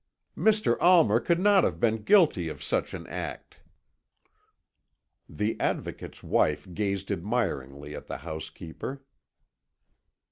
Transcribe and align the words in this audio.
"Mr. 0.35 0.77
Almer 0.81 1.19
could 1.19 1.39
not 1.39 1.63
have 1.63 1.79
been 1.79 2.01
guilty 2.01 2.49
of 2.49 2.63
such 2.63 2.95
an 2.95 3.05
act." 3.05 3.59
The 5.29 5.55
Advocate's 5.59 6.23
wife 6.23 6.67
gazed 6.73 7.11
admiringly 7.11 7.93
at 7.93 8.07
the 8.07 8.17
housekeeper. 8.17 9.03